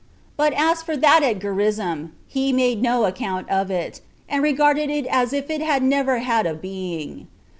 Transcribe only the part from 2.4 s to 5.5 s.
made no account of it, and regarded it as if